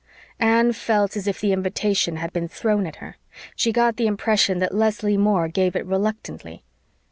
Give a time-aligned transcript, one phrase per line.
[0.39, 3.17] Anne felt as if the invitation had been thrown at her.
[3.55, 6.63] She got the impression that Leslie Moore gave it reluctantly.